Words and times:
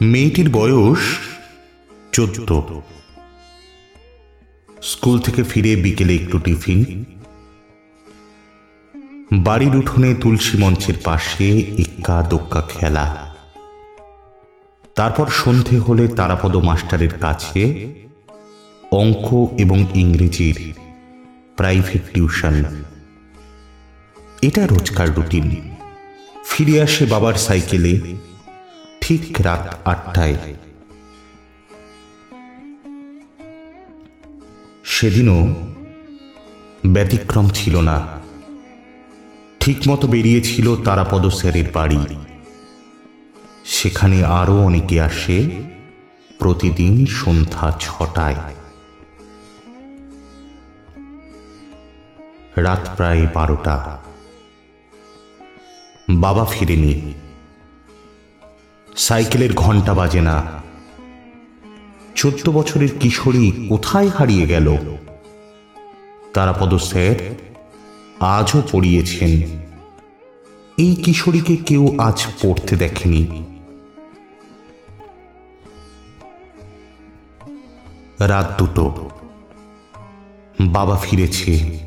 মেয়েটির 0.00 0.48
বয়স 0.50 0.98
চোদ্দ। 2.12 2.62
স্কুল 4.82 5.18
থেকে 5.18 5.42
ফিরে 5.42 5.76
বিকেলে 5.76 6.14
একটু 6.14 6.38
টিফিন। 6.38 7.04
বাড়ির 9.32 9.76
উঠোনে 9.76 10.14
তুলসী 10.14 10.58
মঞ্চের 10.58 10.94
পাশে 11.04 11.58
এক্কা 11.58 12.22
দোক্কা 12.22 12.62
খেলা। 12.62 13.36
তারপর 14.94 15.26
সন্ধে 15.26 15.78
হলে 15.78 16.08
তারাপদ 16.08 16.56
মাস্টারের 16.56 17.18
কাছে 17.18 17.94
অঙ্ক 18.90 19.48
এবং 19.58 19.86
ইংরেজির 19.94 20.74
প্রাইভেট 21.56 22.02
টিউশন। 22.14 22.64
এটা 24.42 24.66
রোজকার 24.66 25.14
রুটিন। 25.14 25.74
ফিরে 26.50 26.82
আসে 26.82 27.06
বাবার 27.06 27.34
সাইকেলে 27.34 28.00
ঠিক 29.08 29.36
রাত 29.40 29.76
আটটায়। 29.84 30.36
সেদিনও 34.84 35.54
ব্যতিক্রম 36.86 37.48
ছিল 37.48 37.80
না। 37.80 38.20
ঠিকমতো 39.60 40.08
বেরিয়েছিল 40.08 40.82
তারাপদ 40.82 41.26
স্যারের 41.26 41.64
বাড়ি। 41.72 42.16
সেখানে 43.64 44.24
আরও 44.24 44.62
অনেকে 44.62 45.00
আসে 45.00 45.50
প্রতিদিন 46.38 47.06
সন্ধ্যা 47.06 47.76
ছটায়। 47.80 48.36
রাত 52.56 52.88
প্রায় 52.96 53.26
বারোটা। 53.34 53.98
বাবা 56.10 56.44
ফিরেনি। 56.44 57.14
সাইকেলের 58.96 59.54
ঘণ্টা 59.54 59.94
বাজে 59.94 60.20
না। 60.20 60.42
চোদ্দ 62.14 62.50
বছরের 62.50 62.98
কিশোরী 62.98 63.66
কোথায় 63.68 64.08
হারিয়ে 64.08 64.46
গেল? 64.46 64.96
তারাপদ 66.34 66.74
স্যার 66.74 67.34
আজও 68.20 68.62
পড়িয়েছেন। 68.72 69.40
এই 70.78 70.94
কিশোরীকে 70.94 71.56
কেউ 71.56 71.98
আজ 71.98 72.26
পড়তে 72.42 72.76
দেখেনি। 72.76 73.44
রাত 78.20 78.54
দুটো। 78.58 79.10
বাবা 80.60 80.96
ফিরেছে। 80.96 81.78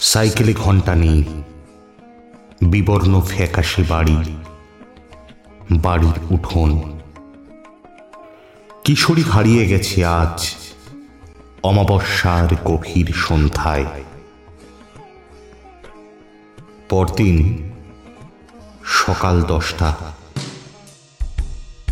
সাইকেলে 0.00 0.52
ঘণ্টা 0.52 0.94
নেই। 0.94 1.24
বিবর্ণ 2.62 3.20
ফ্যাকাশে 3.20 3.82
বাড়ি। 3.88 4.16
বাড়ির 5.70 6.34
উঠোন। 6.34 6.98
কিশোরী 8.84 9.22
হারিয়ে 9.22 9.66
গেছে 9.66 10.04
আজ 10.04 10.54
অমাবস্যার 11.62 12.54
গভীর 12.64 13.06
সন্ধ্যায়। 13.06 13.86
পরদিন 16.88 17.68
সকাল 18.84 19.42
দশটা। 19.42 19.94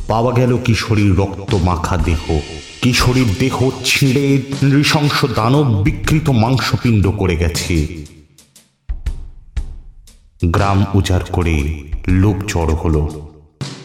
পাওয়া 0.09 0.33
গেল 0.33 0.59
কিশোরীর 0.65 1.17
রক্ত 1.17 1.55
মাখা 1.55 1.97
দেহ। 1.97 2.41
কিশোরীর 2.83 3.35
দেহ 3.39 3.71
ছিঁড়ে 3.85 4.43
নৃশংস 4.63 5.25
দানব 5.25 5.83
বিকৃত 5.83 6.29
মাংসপিণ্ড 6.31 7.11
করে 7.11 7.37
গেছে। 7.37 8.05
গ্রাম 10.45 10.85
উজাড় 10.95 11.25
করে 11.33 11.85
লোক 12.09 12.37
জড়ো 12.49 12.75
হলো। 12.75 13.32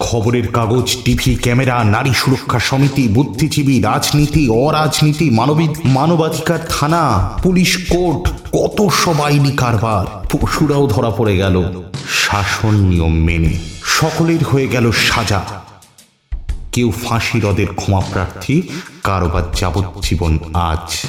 খবরের 0.10 0.48
কাগজ, 0.48 0.98
টিভি, 1.06 1.36
ক্যামেরা, 1.36 1.84
নারী 1.84 2.14
সুরক্ষা 2.14 2.60
সমিতি, 2.60 3.08
বুদ্ধিজীবী, 3.08 3.82
রাজনীতি, 3.82 4.50
অরাজনীতি, 4.50 5.30
মানবিক, 5.30 5.70
মানবাধিকার 5.86 6.60
থানা, 6.70 7.30
পুলিশ 7.44 7.86
কোর্ট, 7.90 8.30
কত 8.56 8.88
সব 8.88 9.22
আইনি 9.22 9.52
কারবার। 9.52 10.28
পশুরাও 10.32 10.88
ধরা 10.88 11.10
পড়ে 11.10 11.38
গেল। 11.38 11.84
শাসন 12.10 12.76
নিয়ম 12.76 13.14
মেনে। 13.14 13.54
সকলের 13.84 14.44
হয়ে 14.44 14.68
গেল 14.68 14.92
সাজা। 14.92 15.44
কেউ 16.72 16.92
ফাঁসি 16.92 17.40
হ্রদের 17.40 17.68
ক্ষমা 17.76 18.00
প্রার্থী, 18.00 18.62
কারোবার 19.04 19.44
যাবজ্জীবন 19.52 20.40
আজ। 20.54 21.06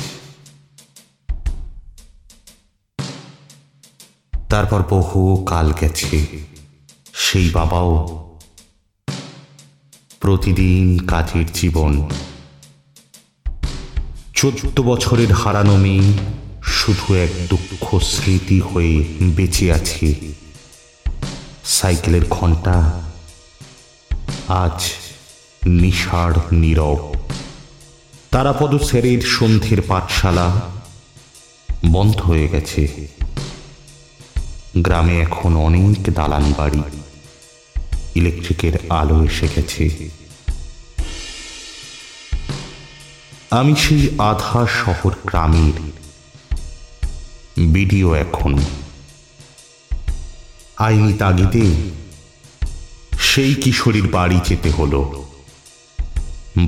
তারপর 4.49 4.83
বহু 4.91 5.45
কাল 5.49 5.73
গেছে। 5.81 6.27
সেই 7.15 7.51
বাবাও 7.51 8.28
প্রতিদিন 10.21 10.99
কাজের 10.99 11.45
জীবন। 11.55 12.09
চোদ্দ 14.35 14.81
বছরের 14.81 15.33
হারানো 15.33 15.77
মেয়ে 15.77 16.13
শুধু 16.63 17.15
এক 17.15 17.29
দুঃখ 17.51 17.99
স্মৃতি 17.99 18.61
হয়ে 18.61 19.05
বেঁচে 19.21 19.73
আছে। 19.73 20.15
সাইকেলের 21.65 22.21
ঘণ্টা 22.31 23.01
আজ 24.49 24.93
নিষাড় 25.67 26.37
নীরব। 26.53 27.15
তারাপদ 28.31 28.83
সেরের 28.83 29.21
সন্ধ্যের 29.21 29.83
পাঠশালা 29.89 30.61
বন্ধ 31.87 32.21
হয়ে 32.21 32.49
গেছে। 32.49 33.09
গ্রামে 34.77 35.21
এখন 35.21 35.57
অনেক 35.57 36.15
দালান 36.15 36.55
বাড়ি। 36.59 36.83
ইলেকট্রিকের 38.19 38.75
আলো 38.89 39.17
এসে 39.25 39.49
গেছে। 39.57 39.85
আমি 43.51 43.73
সেই 43.77 44.03
আধা 44.19 44.61
শহর 44.67 45.13
গ্রামের। 45.27 45.77
ভিডিও 47.73 48.15
এখন। 48.15 48.53
আইনি 50.77 51.13
তাগিদে 51.13 51.67
সেই 53.21 53.55
কিশোরীর 53.55 54.07
বাড়ি 54.09 54.39
যেতে 54.45 54.71
হলো। 54.71 55.03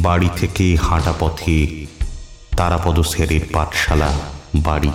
বাড়ি 0.03 0.29
থেকে 0.37 0.77
হাঁটা 0.77 1.13
পথে 1.21 1.87
তারাপদ 2.57 2.97
সেরের 3.01 3.41
পাঠশালা 3.53 4.11
বাড়ি। 4.55 4.93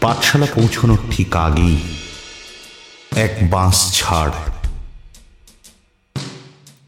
পাঠশালা 0.00 0.46
পৌঁছানোর 0.54 0.98
ঠিক 1.10 1.36
আগেই 1.36 1.76
এক 3.20 3.34
বাঁশ 3.50 3.78
ছাড়। 3.92 4.32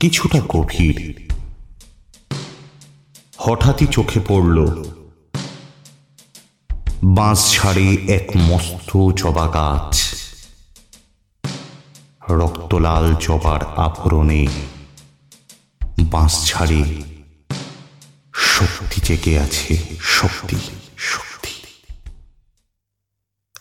কিছুটা 0.01 0.41
গভীর। 0.49 0.99
হঠাৎই 3.39 3.87
চোখে 3.87 4.21
পড়ল, 4.29 4.59
বাঁশ 7.05 7.41
ছাড়ে 7.53 7.87
এক 8.09 8.27
মস্ত 8.37 8.91
জবা 9.21 9.47
গাছ। 9.49 9.95
রক্তলাল 12.31 13.07
জবার 13.21 13.63
আভরণে 13.77 14.47
বাঁশ 16.01 16.35
ছাড়ে 16.45 16.83
শক্তি 18.35 19.01
জেগে 19.05 19.35
আছে, 19.39 19.75
শক্তি 20.01 20.57
শক্তি। 20.97 21.55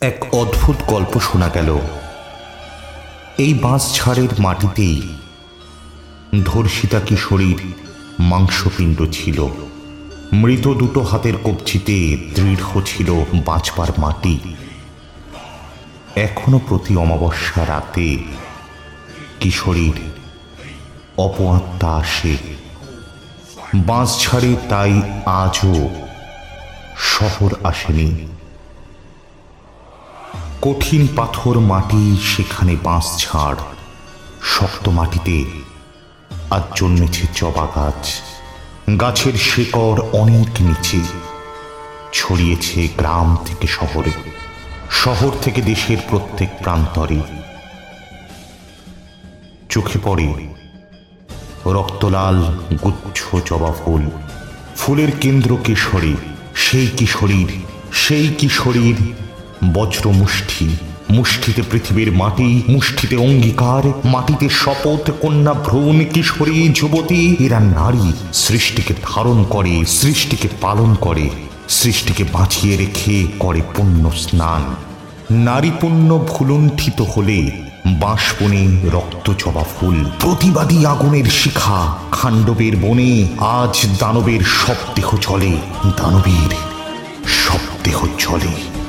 এক 0.00 0.16
অদ্ভুত 0.34 0.76
গল্প 0.86 1.20
শোনা 1.20 1.48
গেল। 1.48 1.70
এই 3.38 3.54
বাঁশ 3.54 3.94
ছাড়ের 3.94 4.28
মাটিতেই 4.38 5.02
ধর্ষিতা 6.44 7.00
কিশোরীর 7.00 7.74
মাংসপিণ্ড 8.20 9.02
ছিল। 9.12 9.48
মৃত 10.32 10.68
দুটো 10.68 11.00
হাতের 11.00 11.36
কবচিতে 11.36 12.16
দৃঢ় 12.34 12.82
ছিল 12.86 13.24
বাঁচবার 13.46 13.88
মাটি। 13.98 14.38
এখনও 16.16 16.60
প্রতি 16.68 16.96
অমাবস্যা 16.96 17.66
রাতে 17.66 18.16
কিশোরীর 19.40 19.94
অপআত্মা 21.16 21.96
আসে। 21.96 22.36
বাঁশ 23.74 24.18
ছাড়ে 24.20 24.56
তাই 24.68 25.02
আজও 25.26 25.88
শহর 26.96 27.54
আসেনি। 27.64 28.26
কঠিন 30.64 31.08
পাথর 31.16 31.58
মাটি 31.60 32.02
সেখানে 32.22 32.76
বাঁশ 32.82 33.06
ছাড় 33.18 33.60
শক্ত 34.42 34.88
মাটিতে 34.88 35.44
আজ 36.50 36.62
জন্মেছে 36.76 37.24
জবা 37.34 37.66
গাছ। 37.76 38.02
গাছের 39.00 39.32
শেকড় 39.32 40.00
অনেক 40.12 40.50
নিচে, 40.60 41.00
ছড়িয়েছে 42.12 42.88
গ্রাম 42.98 43.36
থেকে 43.44 43.66
শহরে, 43.66 44.10
শহর 44.90 45.32
থেকে 45.42 45.60
দেশের 45.62 45.98
প্রত্যেক 46.10 46.50
প্রান্তরে। 46.62 47.20
চোখে 49.68 49.98
পড়ে 50.04 50.28
রক্তলাল, 51.66 52.38
গুচ্ছ 52.82 53.20
জবা 53.50 53.72
ফুল। 53.72 54.02
ফুলের 54.76 55.10
কেন্দ্র 55.20 55.50
কিশোরী, 55.64 56.14
সেই 56.54 56.86
কিশোরীর 56.86 57.50
সেই 57.92 58.28
কিশোরীর 58.38 58.98
বজ্রমুষ্টি 59.74 60.76
মুষ্টিতে 61.10 61.62
পৃথিবীর 61.70 62.12
মাটি 62.12 62.62
মুষ্টিতে 62.68 63.16
অঙ্গীকার, 63.16 63.82
মাটিতে 64.04 64.48
শপথ, 64.48 65.10
কন্যা 65.20 65.52
ভ্রূণ, 65.52 66.04
কিশোরী, 66.04 66.68
যুবতী, 66.68 67.36
এরা 67.40 67.60
নারী। 67.60 68.12
সৃষ্টিকে 68.32 68.94
ধারণ 69.02 69.44
করে, 69.44 69.84
সৃষ্টিকে 69.86 70.48
পালন 70.60 70.94
করে, 70.94 71.30
সৃষ্টিকে 71.68 72.24
বাঁচিয়ে 72.32 72.76
রেখে 72.76 73.26
করে 73.38 73.60
পুণ্য 73.76 74.10
স্নান। 74.10 74.62
নারী 75.30 75.70
পুণ্য 75.80 76.26
ভুলুণ্ঠিত 76.28 77.00
হলে 77.00 77.50
বাঁশবনে 77.86 78.62
রক্ত 78.92 79.32
জবা 79.38 79.64
ফুল। 79.64 80.04
প্রতিবাদী 80.20 80.86
আগুনের 80.86 81.24
শিখা, 81.24 81.96
খাণ্ডবের 82.12 82.76
বনে, 82.76 83.28
আজ 83.38 83.86
দানবের 83.98 84.40
সব 84.40 84.76
দেহ 84.94 85.16
চলে, 85.20 85.52
দানবীর 85.96 86.52
সব 87.26 87.60
দেহ 87.84 87.98
চলে। 88.18 88.81